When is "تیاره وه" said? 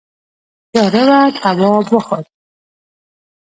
0.71-1.21